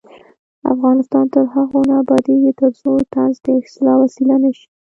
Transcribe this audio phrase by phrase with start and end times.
[0.73, 4.65] افغانستان تر هغو نه ابادیږي، ترڅو طنز د اصلاح وسیله نشي.